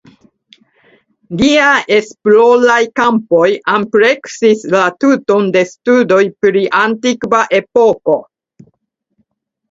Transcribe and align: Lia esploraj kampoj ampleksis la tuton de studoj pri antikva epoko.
Lia 1.39 1.65
esploraj 1.97 2.77
kampoj 2.99 3.43
ampleksis 3.73 4.63
la 4.75 4.81
tuton 5.05 5.45
de 5.57 5.63
studoj 5.73 6.21
pri 6.45 6.63
antikva 6.79 7.43
epoko. 7.59 8.17